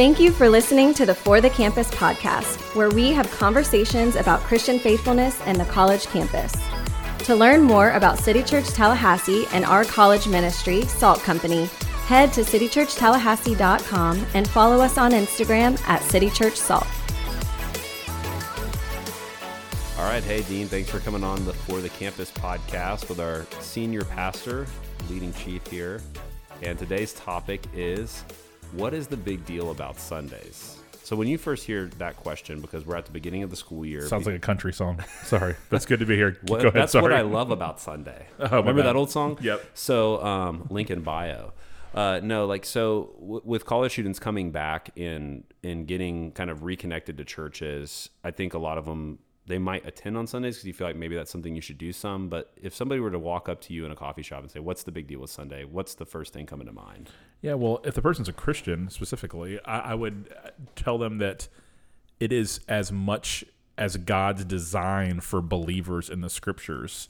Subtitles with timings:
[0.00, 4.40] Thank you for listening to the For the Campus podcast, where we have conversations about
[4.40, 6.54] Christian faithfulness and the college campus.
[7.26, 11.66] To learn more about City Church Tallahassee and our college ministry, Salt Company,
[12.06, 16.86] head to citychurchtallahassee.com and follow us on Instagram at City Church Salt.
[19.98, 23.44] All right, hey Dean, thanks for coming on the For the Campus podcast with our
[23.60, 24.66] senior pastor,
[25.10, 26.00] leading chief here.
[26.62, 28.24] And today's topic is
[28.72, 30.76] what is the big deal about Sundays?
[31.02, 33.84] So when you first hear that question, because we're at the beginning of the school
[33.84, 35.02] year, Sounds like a country song.
[35.24, 36.38] Sorry, that's good to be here.
[36.46, 36.74] what, Go ahead.
[36.74, 37.02] that's sorry.
[37.02, 38.26] what I love about Sunday.
[38.38, 39.36] Oh, Remember that old song?
[39.40, 39.64] Yep.
[39.74, 41.52] So um, link in bio.
[41.92, 46.62] Uh, no, like so w- with college students coming back in in getting kind of
[46.62, 49.18] reconnected to churches, I think a lot of them
[49.50, 51.92] they might attend on Sundays because you feel like maybe that's something you should do
[51.92, 52.28] some.
[52.28, 54.60] But if somebody were to walk up to you in a coffee shop and say,
[54.60, 57.10] "What's the big deal with Sunday?" What's the first thing coming to mind?
[57.42, 61.48] Yeah, well, if the person's a Christian specifically, I, I would uh, tell them that
[62.18, 63.44] it is as much
[63.76, 67.08] as God's design for believers in the scriptures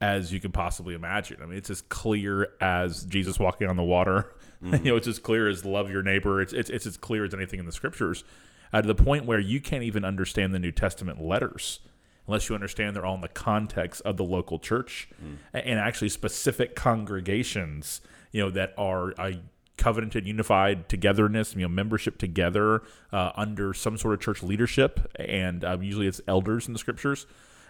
[0.00, 1.38] as you can possibly imagine.
[1.42, 4.32] I mean, it's as clear as Jesus walking on the water.
[4.62, 6.40] you know, it's as clear as love your neighbor.
[6.40, 8.24] It's it's, it's as clear as anything in the scriptures.
[8.72, 11.80] Uh, to the point where you can't even understand the New Testament letters
[12.26, 15.08] unless you understand they're all in the context of the local church
[15.54, 16.74] a- and actually specific
[17.18, 18.00] congregations,
[18.32, 19.40] you know, that are a
[19.76, 25.64] covenanted, unified togetherness, you know, membership together uh, under some sort of church leadership, and
[25.64, 27.26] um, usually it's elders in the scriptures.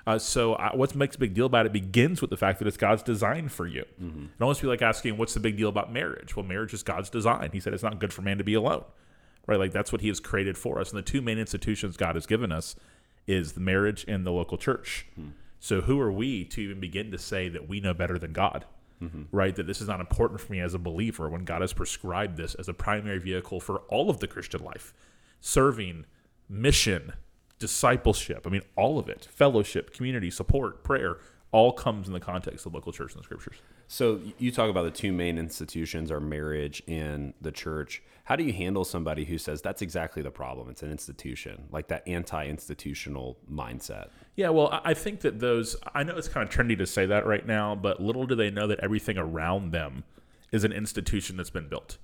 [0.06, 2.66] Uh, so, uh, what makes a big deal about it begins with the fact that
[2.66, 3.84] it's God's design for you.
[4.00, 7.10] It almost be like asking, "What's the big deal about marriage?" Well, marriage is God's
[7.10, 7.50] design.
[7.52, 8.84] He said it's not good for man to be alone,
[9.48, 9.58] right?
[9.58, 10.90] Like that's what He has created for us.
[10.90, 12.76] And the two main institutions God has given us
[13.26, 15.06] is the marriage and the local church.
[15.16, 15.30] Hmm.
[15.58, 18.64] So, who are we to even begin to say that we know better than God?
[19.02, 19.24] Mm-hmm.
[19.32, 19.56] Right?
[19.56, 22.54] That this is not important for me as a believer when God has prescribed this
[22.54, 24.92] as a primary vehicle for all of the Christian life
[25.40, 26.04] serving,
[26.48, 27.12] mission,
[27.58, 28.44] discipleship.
[28.44, 31.18] I mean, all of it fellowship, community, support, prayer
[31.50, 33.56] all comes in the context of local church and the scriptures.
[33.86, 38.02] So you talk about the two main institutions are marriage and the church.
[38.28, 40.68] How do you handle somebody who says that's exactly the problem?
[40.68, 44.10] It's an institution, like that anti-institutional mindset.
[44.36, 47.24] Yeah, well, I think that those, I know it's kind of trendy to say that
[47.24, 50.04] right now, but little do they know that everything around them
[50.52, 51.96] is an institution that's been built.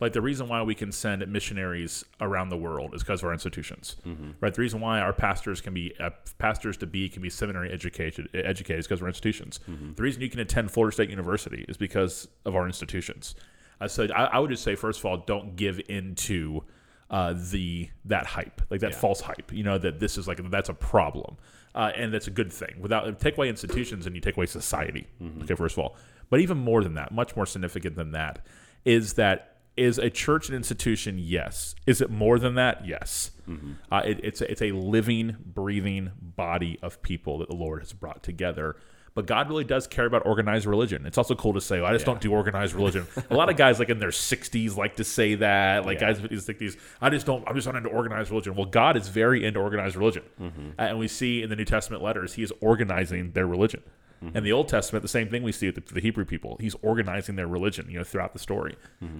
[0.00, 3.34] Like the reason why we can send missionaries around the world is because of our
[3.34, 3.96] institutions,
[4.40, 4.54] right?
[4.54, 6.08] The reason why our pastors can be uh,
[6.38, 9.60] pastors to be can be seminary educated educated is because of our institutions.
[9.96, 13.34] The reason you can attend Florida State University is because of our institutions.
[13.80, 16.62] Uh, so I, I would just say, first of all, don't give into
[17.10, 19.52] uh, the that hype, like that false hype.
[19.52, 21.36] You know that this is like that's a problem,
[21.74, 22.76] uh, and that's a good thing.
[22.80, 25.06] Without take away institutions and you take away society.
[25.42, 25.96] Okay, first of all,
[26.30, 28.44] but even more than that, much more significant than that,
[28.84, 31.18] is that is a church an institution?
[31.18, 31.74] Yes.
[31.86, 32.86] Is it more than that?
[32.86, 33.30] Yes.
[33.92, 37.92] Uh, it, it's a, it's a living, breathing body of people that the Lord has
[37.92, 38.76] brought together.
[39.16, 41.06] But God really does care about organized religion.
[41.06, 43.06] It's also cool to say, well, I just don't do organized religion.
[43.30, 45.86] a lot of guys, like in their 60s, like to say that.
[45.86, 48.54] Like guys in their 60s, I just don't, I'm just not into organized religion.
[48.54, 50.22] Well, God is very into organized religion.
[50.78, 53.82] Uh, and we see in the New Testament letters, He is organizing their religion.
[54.34, 56.56] And the Old Testament, the same thing we see with the, the Hebrew people.
[56.60, 58.74] He's organizing their religion, you know, throughout the story.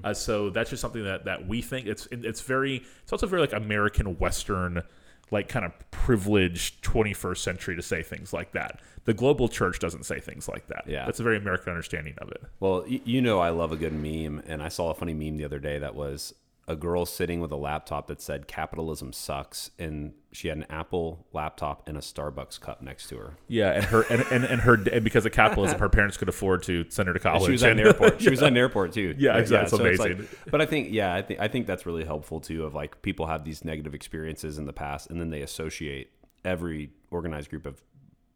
[0.04, 3.40] Uh, so that's just something that that we think it's it's very it's also very
[3.42, 4.82] like American Western,
[5.30, 8.80] like kind of privileged 21st century to say things like that.
[9.04, 10.84] The global church doesn't say things like that.
[10.86, 11.04] Yeah.
[11.04, 12.42] that's a very American understanding of it.
[12.60, 15.44] Well, you know I love a good meme, and I saw a funny meme the
[15.44, 16.34] other day that was
[16.68, 21.24] a girl sitting with a laptop that said capitalism sucks and she had an Apple
[21.32, 23.36] laptop and a Starbucks cup next to her.
[23.46, 26.64] Yeah, and her and, and, and her and because of capitalism, her parents could afford
[26.64, 27.44] to send her to college.
[27.44, 28.20] She was at an airport.
[28.26, 29.14] She was at an airport too.
[29.16, 29.84] Yeah, exactly.
[29.84, 30.28] It's it's like- amazing.
[30.50, 32.64] but I think, yeah, I think I think that's really helpful too.
[32.64, 36.10] Of like people have these negative experiences in the past, and then they associate
[36.44, 37.82] every organized group of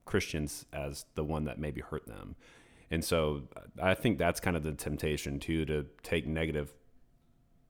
[0.05, 2.37] Christians as the one that maybe hurt them.
[2.91, 3.43] And so
[3.81, 6.73] I think that's kind of the temptation too to take negative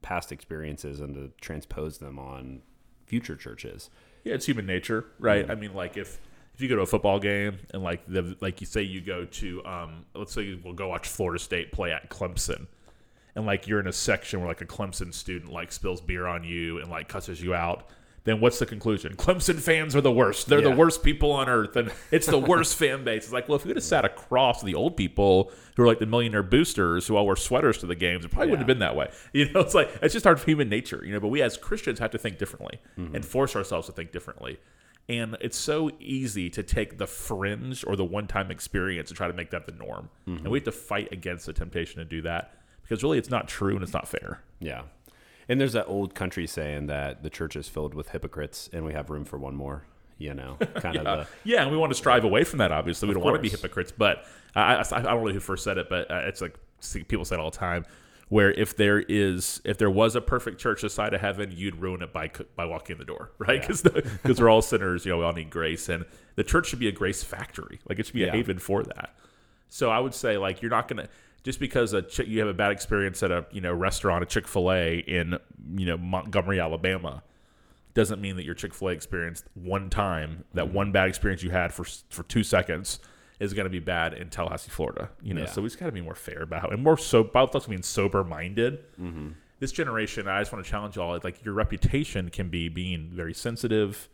[0.01, 2.61] past experiences and to transpose them on
[3.05, 3.89] future churches.
[4.23, 5.49] Yeah, it's human nature, right?
[5.49, 6.19] I mean, like if
[6.53, 9.25] if you go to a football game and like the like you say you go
[9.25, 12.67] to um let's say we'll go watch Florida State play at Clemson.
[13.35, 16.43] And like you're in a section where like a Clemson student like spills beer on
[16.43, 17.87] you and like cusses you out,
[18.23, 19.15] then what's the conclusion?
[19.17, 20.47] Clemson fans are the worst.
[20.47, 23.23] They're the worst people on earth, and it's the worst fan base.
[23.23, 25.99] It's like, well, if we could have sat across the old people who are like
[25.99, 28.79] the millionaire boosters who all wear sweaters to the games, it probably wouldn't have been
[28.79, 29.09] that way.
[29.33, 31.01] You know, it's like it's just our human nature.
[31.05, 33.15] You know, but we as Christians have to think differently mm-hmm.
[33.15, 34.59] and force ourselves to think differently.
[35.09, 39.33] And it's so easy to take the fringe or the one-time experience and try to
[39.33, 40.09] make that the norm.
[40.25, 40.49] And mm-hmm.
[40.49, 42.53] we have to fight against the temptation to do that
[42.83, 44.41] because really it's not true and it's not fair.
[44.59, 44.83] Yeah.
[45.49, 48.93] And there's that old country saying that the church is filled with hypocrites and we
[48.93, 49.85] have room for one more,
[50.17, 52.71] you know, kind of the Yeah, and we want to strive away from that.
[52.71, 53.91] Obviously, we don't want to be hypocrites.
[53.91, 56.57] But I, I, I don't know who first said it, but uh, it's like
[57.07, 57.85] people say it all the time.
[58.29, 61.75] Where if there is, if there was a perfect church this side of heaven, you'd
[61.75, 63.59] ruin it by by walking in the door, right?
[63.59, 66.05] Because because we're all sinners, you know, we all need grace, and
[66.35, 67.81] the church should be a grace factory.
[67.89, 69.15] Like it should be a haven for that.
[69.67, 71.09] So I would say like you're not gonna
[71.43, 74.47] just because a you have a bad experience at a you know restaurant, a Chick
[74.47, 75.37] Fil A in
[75.75, 77.23] you know Montgomery, Alabama,
[77.93, 80.73] doesn't mean that your Chick Fil A experience one time, that Mm-hmm.
[80.73, 82.99] one bad experience you had for for two seconds,
[83.39, 85.09] is going to be bad in Tallahassee, Florida.
[85.21, 85.47] You know, Yeah.
[85.47, 87.23] so we just got to be more fair about it and more so.
[87.23, 88.79] Both us being sober minded.
[89.01, 89.29] Mm-hmm.
[89.59, 91.19] This generation, I just want to challenge y'all.
[91.23, 94.09] Like your reputation can be being very sensitive,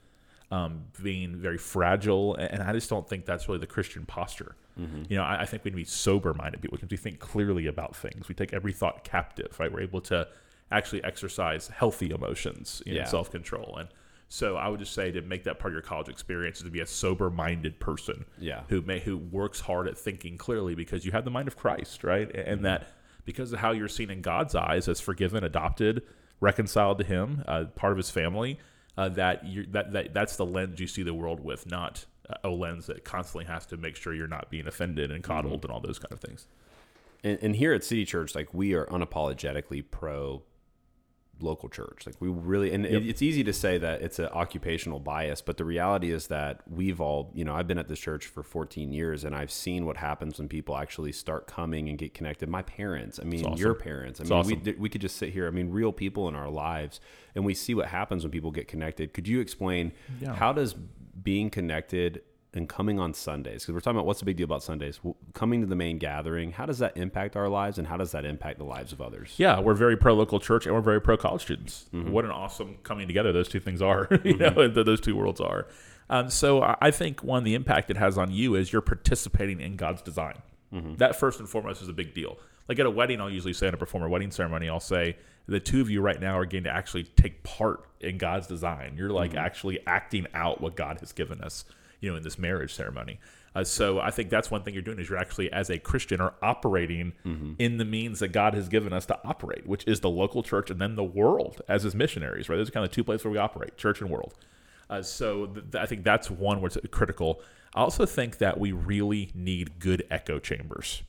[0.52, 4.56] um, being very fragile, and I just don't think that's really the Christian posture.
[4.80, 5.04] Mm-hmm.
[5.10, 7.20] You know, I, I think we need to be sober minded people because we think
[7.20, 8.28] clearly about things.
[8.28, 9.72] We take every thought captive, right?
[9.72, 10.28] We're able to
[10.72, 13.06] actually exercise healthy emotions and Yeah.
[13.06, 13.78] self control.
[13.80, 13.90] And
[14.30, 16.70] so I would just say to make that part of your college experience is to
[16.72, 18.64] be a sober minded person Yeah.
[18.70, 22.04] who may who works hard at thinking clearly because you have the mind of Christ,
[22.04, 22.30] right?
[22.36, 22.64] And Mm-hmm.
[22.64, 22.88] that
[23.26, 26.02] because of how you're seen in God's eyes as forgiven, adopted,
[26.40, 28.60] reconciled to Him, uh, part of His family,
[28.98, 32.06] uh, that you that that that's the lens you see the world with, not
[32.44, 35.66] a lens that constantly has to make sure you're not being offended and coddled mm-hmm.
[35.68, 36.48] and all those kind of things.
[37.24, 40.44] and, and here at City Church, like we are unapologetically pro
[41.40, 42.08] local church.
[42.08, 45.58] Like we really, and it, it's easy to say that it's an occupational bias, but
[45.58, 48.92] the reality is that we've all, you know, I've been at this church for 14
[48.92, 52.50] years and I've seen what happens when people actually start coming and get connected.
[52.50, 53.58] My parents, I mean, awesome.
[53.58, 54.62] your parents, I It's mean, awesome.
[54.66, 55.46] we, we could just sit here.
[55.48, 57.00] I mean, real people in our lives
[57.36, 59.14] and we see what happens when people get connected.
[59.14, 60.34] Could you explain Yeah.
[60.34, 60.74] how does
[61.24, 62.22] being connected
[62.54, 65.00] and coming on Sundays, because we're talking about what's the big deal about Sundays,
[65.34, 68.26] coming to the main gathering, how does that impact our lives and how does that
[68.26, 69.34] impact the lives of others?
[69.38, 71.86] Yeah, we're very pro local church and we're very pro college students.
[71.94, 72.12] Mm-hmm.
[72.12, 74.08] What an awesome coming together those two things are.
[74.12, 74.60] you mm-hmm.
[74.60, 75.68] know, th- those two worlds are.
[76.10, 79.60] Um, so I I think one the impact it has on you is you're participating
[79.60, 80.42] in God's design.
[80.74, 80.96] Mm-hmm.
[80.96, 82.38] That first and foremost is a big deal.
[82.68, 85.18] Like at a wedding, I'll usually say at a performer wedding ceremony, I'll say
[85.48, 88.96] the two of you right now are getting to actually take part in God's design.
[88.98, 91.64] You're like actually acting out what God has given us,
[92.02, 93.20] you know, in this marriage ceremony.
[93.56, 96.22] Uh, so I think that's one thing you're doing is you're actually as a Christian
[96.22, 97.14] are operating
[97.58, 100.70] in the means that God has given us to operate, which is the local church
[100.70, 102.50] and then the world as his missionaries.
[102.50, 104.36] Right, those are kind of two places where we operate: church and world.
[104.90, 107.42] Uh, so th- th- I think that's one where it's critical.
[107.74, 111.02] I also think that we really need good echo chambers.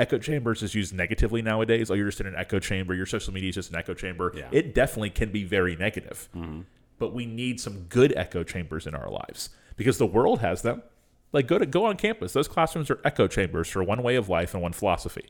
[0.00, 1.90] Echo chambers is used negatively nowadays.
[1.90, 2.94] Oh, you're just in an echo chamber.
[2.94, 4.32] Your social media is just an echo chamber.
[4.34, 4.48] Yeah.
[4.50, 6.30] It definitely can be very negative.
[6.34, 6.62] Mm-hmm.
[6.98, 10.82] But we need some good echo chambers in our lives because the world has them.
[11.32, 12.32] Like go to go on campus.
[12.32, 15.26] Those classrooms are echo chambers for one way of life and one philosophy.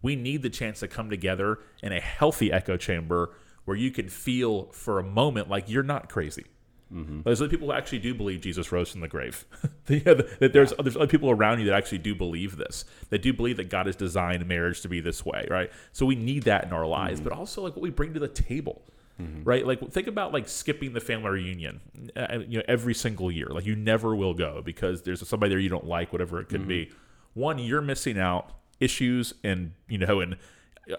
[0.00, 3.32] We need the chance to come together in a healthy echo chamber
[3.66, 6.46] where you can feel for a moment like you're not crazy.
[6.94, 7.22] Mm-hmm.
[7.22, 9.44] There's other people who actually do believe Jesus rose from the grave.
[9.88, 12.84] Yeah, that there's there's other people around you that actually do believe this.
[13.10, 15.70] That do believe that God has designed marriage to be this way, right?
[15.92, 17.28] So we need that in our lives, mm-hmm.
[17.28, 18.82] but also like what we bring to the table,
[19.22, 19.44] mm-hmm.
[19.44, 19.64] right?
[19.64, 21.80] Like think about like skipping the family reunion,
[22.16, 23.46] uh, uh, you know, every single year.
[23.48, 26.66] Like you never will go because there's somebody there you don't like, whatever it could
[26.66, 26.90] be.
[27.34, 28.50] One, you're missing out
[28.80, 30.36] issues and you know and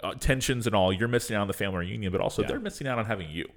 [0.01, 0.93] uh, tensions and all.
[0.93, 3.49] You're missing out on the family reunion, but also they're missing out on having you.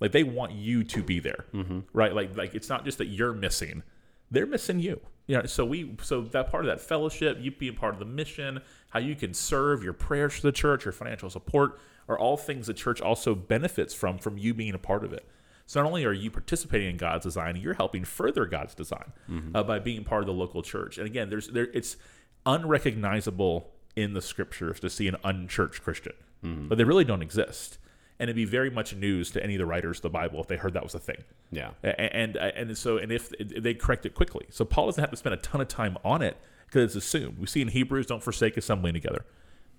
[0.00, 1.80] Like they want you to be there, mm-hmm.
[1.92, 2.14] right?
[2.14, 3.82] Like like it's not just that you're missing;
[4.30, 5.00] they're missing you.
[5.26, 8.06] You know, so we so that part of that fellowship, you being part of the
[8.06, 11.78] mission, how you can serve, your prayers for the church, your financial support,
[12.08, 15.28] are all things the church also benefits from from you being a part of it.
[15.66, 19.54] So not only are you participating in God's design, you're helping further God's design mm-hmm.
[19.54, 20.96] uh, by being part of the local church.
[20.96, 21.98] And again, there's there it's
[22.46, 26.68] unrecognizable in the scriptures to see an unchurched Christian, mm-hmm.
[26.68, 27.78] but they really don't exist.
[28.20, 30.48] And it'd be very much news to any of the writers of the Bible if
[30.48, 31.22] they heard that was a thing.
[31.52, 31.70] Yeah.
[31.84, 35.16] A- and and so and if they correct it quickly, so Paul doesn't have to
[35.16, 37.38] spend a ton of time on it because it's assumed.
[37.38, 39.24] We see in Hebrews, don't forsake assembling together.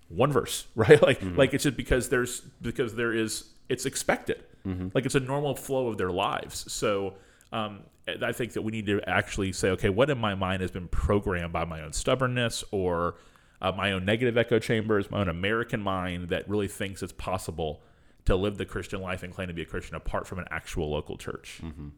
[0.08, 1.00] One verse, right?
[1.02, 4.42] Like like it's just because there's because there is it's expected,
[4.94, 6.70] like it's a normal flow of their lives.
[6.72, 7.14] So
[7.52, 7.80] um,
[8.22, 10.88] I think that we need to actually say, okay, what in my mind has been
[10.88, 13.16] programmed by my own stubbornness or
[13.62, 17.82] uh, my own negative echo chambers, my own American mind that really thinks it's possible
[18.26, 20.90] to live the Christian life and claim to be a Christian apart from an actual
[20.90, 21.60] local church.
[21.62, 21.88] Mm-hmm.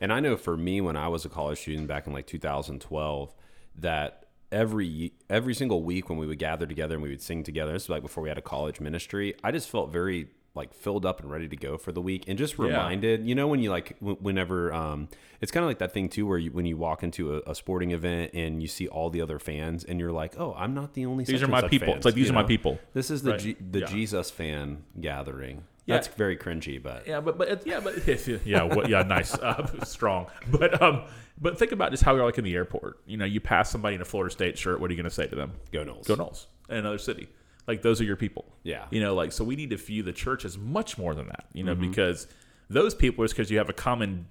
[0.00, 3.34] And I know for me, when I was a college student back in like 2012,
[3.76, 7.72] that every every single week when we would gather together and we would sing together,
[7.72, 11.06] this was like before we had a college ministry, I just felt very like filled
[11.06, 13.70] up and ready to go for the week and just reminded you know when you
[13.70, 15.08] like w- whenever um
[15.40, 17.54] it's kind of like that thing too where you when you walk into a, a
[17.54, 20.94] sporting event and you see all the other fans and you're like oh i'm not
[20.94, 21.86] the only These are my people.
[21.88, 22.78] fans," It's like, these you are my people.
[22.94, 23.40] this is the Right.
[23.40, 23.86] G- the Yeah.
[23.86, 25.96] jesus fan gathering Yeah.
[25.96, 27.94] that's very cringy but Yeah, but but it- yeah, but
[28.46, 30.26] yeah, what, yeah, nice, uh, strong.
[30.50, 31.02] But um,
[31.40, 32.98] but think about just how you're like in the airport.
[33.06, 34.80] You know, you pass somebody in a Florida State shirt.
[34.80, 35.52] What are you going to say to them?
[35.70, 36.06] go Noles.
[36.06, 37.28] Go Noles in another city.
[37.66, 38.44] Like those are your people.
[38.62, 38.86] Yeah.
[38.90, 41.46] You know, like so we need to view the church as much more than that.
[41.52, 41.90] You know, Mm-hmm.
[41.90, 42.26] because
[42.70, 44.26] those people is because you have a common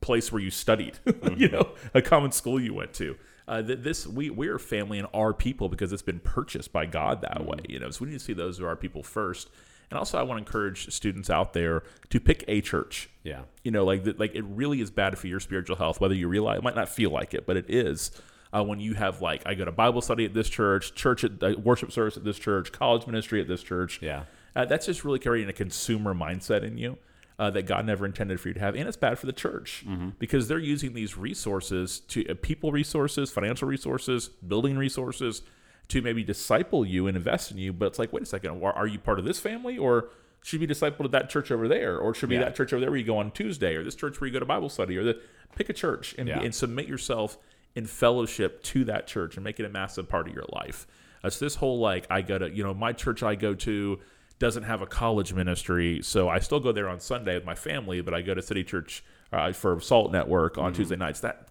[0.00, 0.98] place where you studied.
[1.06, 1.40] Mm-hmm.
[1.40, 3.16] you know, a common school you went to.
[3.46, 7.20] Uh, th- this we we're family and our people because it's been purchased by God
[7.22, 7.58] that way.
[7.58, 7.72] Mm-hmm.
[7.72, 9.50] You know, so we need to see those are our people first.
[9.90, 13.70] And also, I want to encourage students out there to pick a church yeah you
[13.70, 16.56] know like that like it really is bad for your spiritual health whether you realize
[16.56, 18.10] it might not feel like it but it is
[18.52, 21.42] uh, when you have like i go to bible study at this church church at
[21.42, 24.24] uh, worship service at this church college ministry at this church Yeah.
[24.56, 26.98] uh, that's just really carrying a consumer mindset in you
[27.38, 29.84] uh, that god never intended for you to have and it's bad for the church
[30.18, 35.42] because they're using these resources to uh, people resources financial resources building resources
[35.88, 38.86] to maybe disciple you and invest in you but it's like wait a second are
[38.86, 40.08] you part of this family or
[40.42, 42.44] should you be discipled at that church over there or should be Yeah.
[42.44, 44.38] that church over there where you go on Tuesday, or this church where you go
[44.40, 45.20] to Bible study, or the
[45.54, 46.40] pick a church and, Yeah.
[46.40, 47.36] and submit yourself
[47.74, 50.86] in fellowship to that church and make it a massive part of your life.
[51.22, 54.00] It's this whole like I go to you know my church I go to
[54.38, 58.00] doesn't have a college ministry, so I still go there on Sunday with my family,
[58.00, 61.20] but I go to City Church uh, for Salt Network on Tuesday nights.
[61.20, 61.48] That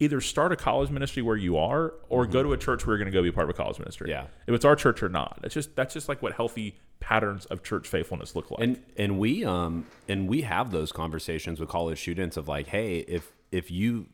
[0.00, 3.04] either start a college ministry where you are, or go to a church where you're
[3.04, 4.10] going to go be part of a college ministry.
[4.10, 4.26] Yeah.
[4.46, 5.38] if it's our church or not.
[5.42, 8.60] That's just that's just like what healthy patterns of church faithfulness look like.
[8.60, 12.98] and and we um and we have those conversations with college students of like hey
[13.00, 14.06] if if you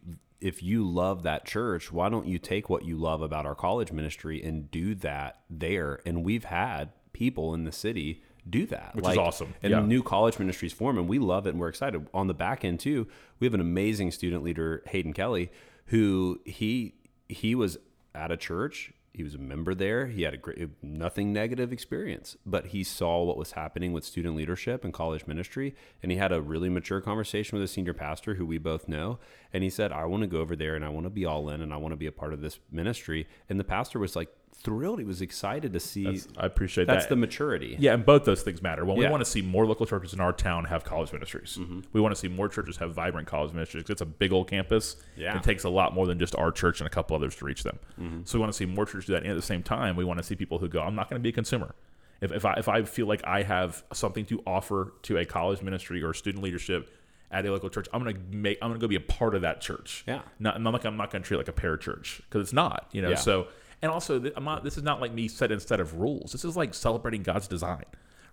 [0.42, 3.92] if you love that church why don't you take what you love about our college
[3.92, 9.06] ministry and do that there and we've had people in the city do that Which
[9.06, 9.54] is awesome.
[9.62, 9.80] and Yeah.
[9.80, 12.80] new college ministries form and we love it and we're excited on the back end
[12.80, 13.06] too
[13.38, 15.50] we have an amazing student leader hayden kelly
[15.86, 16.94] who he
[17.28, 17.78] he was
[18.14, 20.06] at a church he was a member there.
[20.06, 24.36] He had a great nothing negative experience but he saw what was happening with student
[24.36, 28.34] leadership and college ministry and he had a really mature conversation with a senior pastor
[28.34, 29.18] who we both know
[29.52, 31.48] and he said i want to go over there and i want to be all
[31.48, 34.14] in and i want to be a part of this ministry and the pastor was
[34.14, 37.00] like thrilled he was excited to see I appreciate that's that.
[37.00, 38.84] That's the maturity Yeah, and both those things matter.
[38.84, 41.58] Well, we want to see more local churches in our town have college ministries.
[41.60, 41.80] Mm-hmm.
[41.92, 43.84] We want to see more churches have vibrant college ministries.
[43.88, 44.96] It's a big old campus.
[45.16, 45.36] Yeah.
[45.36, 47.62] It takes a lot more than just our church and a couple others to reach
[47.62, 47.78] them.
[48.00, 48.20] Mm-hmm.
[48.24, 49.22] So we want to see more churches do that.
[49.22, 51.20] And at the same time, we want to see people who go, I'm not going
[51.20, 51.74] to be a consumer.
[52.20, 55.60] If, if, I, if I feel like I have something to offer to a college
[55.60, 56.88] ministry or student leadership
[57.32, 59.60] at a local church, I'm gonna make I'm gonna go be a part of that
[59.60, 60.04] church.
[60.06, 60.20] Yeah.
[60.38, 62.88] Not, I'm not like I'm not gonna treat it like a parachurch because it's not.
[62.92, 63.10] You know.
[63.10, 63.16] Yeah.
[63.16, 63.48] So
[63.82, 64.64] and also, I'm not.
[64.64, 66.32] This is not like me set instead of rules.
[66.32, 67.84] This is like celebrating God's design,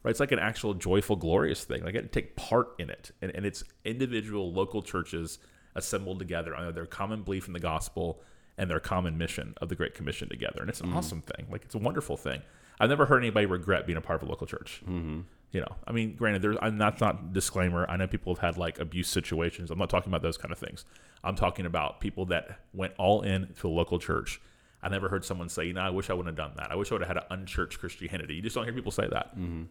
[0.04, 0.12] right?
[0.12, 1.82] It's like an actual joyful, glorious thing.
[1.82, 5.40] Like I get to take part in it, and, and it's individual local churches
[5.76, 8.22] assembled together under their common belief in the gospel
[8.58, 10.60] and their common mission of the Great Commission together.
[10.62, 11.48] And it's an awesome thing.
[11.50, 12.42] Like it's a wonderful thing.
[12.80, 14.82] I've never heard anybody regret being a part of a local church.
[14.84, 15.22] Mm-hmm.
[15.52, 17.90] You know, I mean, granted, there's I'm that's not disclaimer.
[17.90, 19.72] I know people have had like abuse situations.
[19.72, 20.86] I'm not talking about those kind of things.
[21.24, 24.40] I'm talking about people that went all in to a local church.
[24.82, 26.72] I never heard someone say, you know, I wish I wouldn't have done that.
[26.72, 28.36] I wish I would have had an unchurched Christianity.
[28.36, 29.38] You just don't hear people say that.
[29.38, 29.64] Mm-hmm.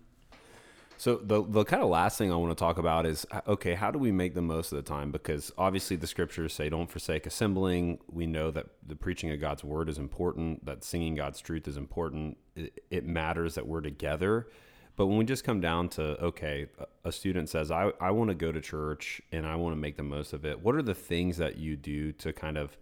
[0.99, 3.93] So the the kind of last thing I want to talk about is okay, how
[3.93, 5.13] do we make the most of the time?
[5.13, 8.01] Because obviously the scriptures say don't forsake assembling.
[8.11, 10.67] We know that the preaching of God's word is important.
[10.67, 12.37] That singing God's truth is important.
[12.57, 14.49] It, it matters that we're together.
[14.97, 16.67] But when we just come down to okay,
[17.05, 19.97] a student says, I, I want to go to church and I want to make
[19.97, 20.61] the most of it.
[20.61, 22.77] What are the things that you do to kind of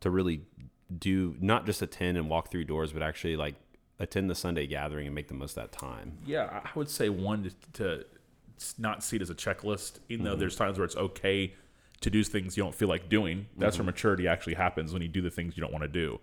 [0.00, 0.42] to really
[0.98, 3.54] do not just attend and walk through doors, but actually like
[3.98, 6.18] attend the Sunday gathering and make the most of that time?
[6.26, 8.06] Yeah, I would say one to, to
[8.78, 10.32] not see it as a checklist, even Mm-hmm.
[10.34, 11.54] though there's times where it's okay
[12.00, 13.46] to do things you don't feel like doing.
[13.56, 13.84] That's Mm-hmm.
[13.86, 16.20] where maturity actually happens when you do the things you don't want to do.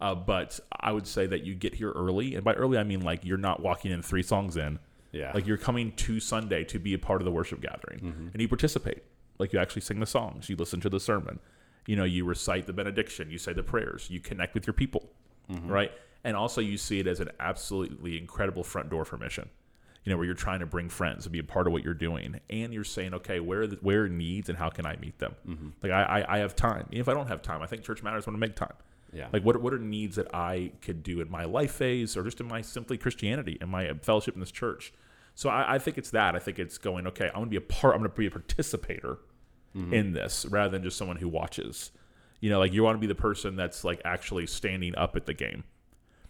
[0.00, 3.00] Uh, but I would say that you get here early, and by early I mean
[3.02, 4.78] like you're not walking in three songs in.
[5.12, 5.30] Yeah.
[5.32, 8.48] Like you're coming to Sunday to be a part of the worship gathering, and you
[8.48, 9.02] participate.
[9.38, 11.38] Like you actually sing the songs, you listen to the sermon,
[11.86, 15.08] you know, you recite the benediction, you say the prayers, you connect with your people,
[15.50, 15.68] mm-hmm.
[15.68, 15.92] right?
[16.24, 19.48] And also you see it as an absolutely incredible front door for mission.
[20.04, 21.94] You know, where you're trying to bring friends and be a part of what you're
[21.94, 24.96] doing, and you're saying, okay, where are the, where are needs and how can I
[24.96, 25.36] meet them?
[25.48, 25.68] Mm-hmm.
[25.80, 26.86] Like I, I I have time.
[26.90, 28.74] Even if I don't have time, I think church matters when to make time.
[29.12, 29.28] Yeah.
[29.32, 32.40] Like what what are needs that I could do in my life phase or just
[32.40, 34.92] in my simply Christianity and my fellowship in this church.
[35.36, 36.34] So I, I think it's that.
[36.34, 39.18] I think it's going, okay, I'm gonna be a part I'm gonna be a participator
[39.74, 41.90] in this rather than just someone who watches.
[42.40, 45.26] You know, like you want to be the person that's like actually standing up at
[45.26, 45.64] the game.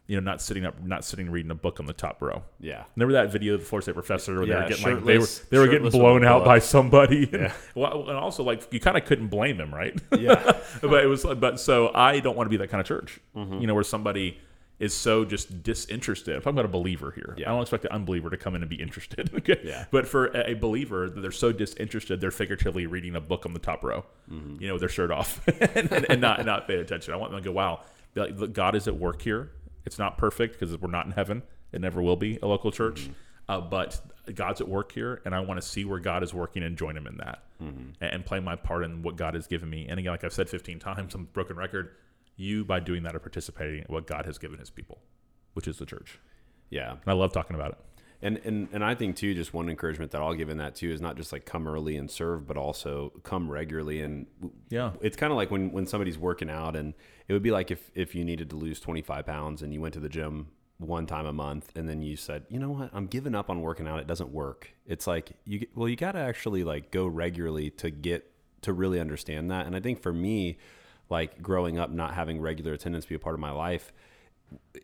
[0.08, 2.42] You know, not sitting up not sitting reading a book on the top row.
[2.60, 2.84] Yeah.
[2.96, 5.26] Remember that video of the Florida State professor where they were getting like they were
[5.48, 7.30] they were getting blown out by somebody.
[7.32, 9.98] Yeah, well, and also like you kind of couldn't blame him, right?
[10.18, 10.60] Yeah.
[10.82, 13.20] but it was but so I don't want to be that kind of church.
[13.34, 13.60] Mm-hmm.
[13.60, 14.38] You know, where somebody
[14.82, 16.36] is so just disinterested.
[16.36, 17.48] If I'm about a believer here, Yeah.
[17.48, 19.30] I don't expect an unbeliever to come in and be interested.
[19.38, 19.60] okay.
[19.64, 19.84] Yeah.
[19.90, 23.84] But for a, believer, they're so disinterested, they're figuratively reading a book on the top
[23.84, 24.60] row, Mm-hmm.
[24.60, 25.40] you know, with their shirt off
[25.76, 27.14] and, and, and not and not paying attention.
[27.14, 27.80] I want them to go, wow,
[28.52, 29.52] God is at work here.
[29.86, 31.42] It's not perfect because we're not in heaven.
[31.72, 33.02] It never will be a local church.
[33.02, 33.12] Mm-hmm.
[33.48, 34.00] Uh, but
[34.34, 36.96] God's at work here, and I want to see where God is working and join
[36.96, 37.90] Him in that, Mm-hmm.
[38.00, 39.86] and, and play my part in what God has given me.
[39.88, 41.90] And again, like I've said 15 times, I'm broken record.
[42.36, 44.98] You by doing that are participating in what God has given His people,
[45.54, 46.18] which is the church.
[46.70, 46.92] Yeah.
[46.92, 47.78] And I love talking about it.
[48.24, 50.90] And, and and I think too, just one encouragement that I'll give in that too
[50.90, 54.00] is not just like come early and serve, but also come regularly.
[54.00, 54.26] And
[54.70, 54.92] Yeah.
[55.00, 56.94] it's kind of like when when somebody's working out, and
[57.26, 59.80] it would be like if if you needed to lose twenty five pounds and you
[59.80, 60.48] went to the gym
[60.78, 63.60] one time a month, and then you said, you know what, I'm giving up on
[63.60, 63.98] working out.
[63.98, 64.70] It doesn't work.
[64.86, 68.30] It's like you well, you got to actually like go regularly to get
[68.62, 69.66] to really understand that.
[69.66, 70.58] And I think for me,
[71.12, 73.92] like growing up, not having regular attendance be a part of my life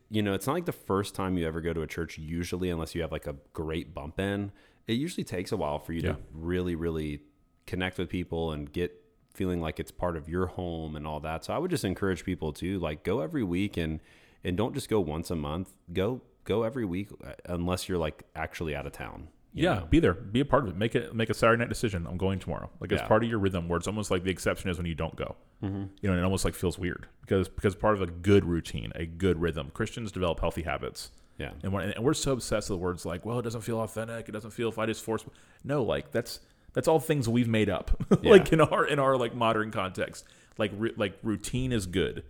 [0.08, 2.70] you know, it's not like the first time you ever go to a church, usually,
[2.70, 4.50] unless you have like a great bump in.
[4.86, 6.12] It usually takes a while for you Yeah.
[6.12, 7.20] to really, really
[7.66, 8.90] connect with people and get
[9.34, 11.44] feeling like it's part of your home and all that.
[11.44, 14.00] So I would just encourage people to like go every week and
[14.42, 15.74] and don't just go once a month.
[15.92, 19.28] Go go every week uh, unless you're like actually out of town.
[19.54, 19.86] Yeah, know?
[19.86, 20.76] be there, be a part of it.
[20.76, 22.06] Make it make a Saturday night decision.
[22.06, 22.70] I'm going tomorrow.
[22.80, 23.68] Like it's part of your rhythm.
[23.68, 25.36] Where it's almost like the exception is when you don't go.
[25.62, 25.84] Mm-hmm.
[26.00, 28.92] You know, and it almost like feels weird because because part of a good routine,
[28.94, 29.70] a good rhythm.
[29.72, 31.10] Christians develop healthy habits.
[31.38, 31.52] Yeah.
[31.62, 34.28] And, when, and we're so obsessed with words like, well, it doesn't feel authentic.
[34.28, 35.24] It doesn't feel if I just force.
[35.64, 36.40] No, like that's
[36.74, 37.90] that's all things we've made up.
[38.22, 40.24] like in our in our like modern context,
[40.58, 42.24] like ru- like routine is good,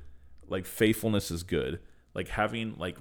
[0.49, 1.81] like faithfulness is good,
[2.15, 2.99] like having like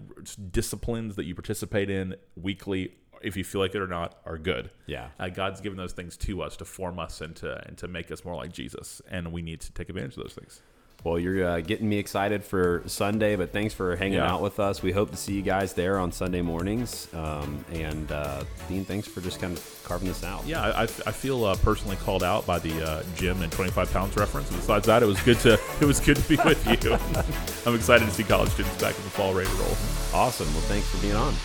[0.51, 4.69] disciplines that you participate in weekly, if you feel like it or not, are good.
[4.85, 5.07] Yeah.
[5.19, 8.11] Uh, God's given those things to us to form us and to and to make
[8.11, 10.61] us more like Jesus, and we need to take advantage of those things.
[11.03, 14.31] Well, you're uh, getting me excited for Sunday, but thanks for hanging Yeah.
[14.33, 14.81] out with us.
[14.81, 17.07] We hope to see you guys there on Sunday mornings.
[17.13, 20.45] Um, and uh, Dean, thanks for just kind of carving this out.
[20.47, 24.17] Yeah, I, I feel uh, personally called out by the uh, gym and 25 pounds
[24.17, 24.49] reference.
[24.49, 26.91] Besides that, it was good to it was good to be with you.
[27.71, 29.77] I'm excited to see college students back in the fall ready to roll.
[30.13, 30.51] Awesome.
[30.53, 31.35] Well, thanks for being on.